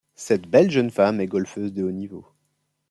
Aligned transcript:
Cette 0.15 0.47
belle 0.49 0.71
jeune 0.71 0.89
femme 0.89 1.21
est 1.21 1.27
golfeuse 1.27 1.73
de 1.73 1.83
haut 1.83 1.91
niveau. 1.91 2.25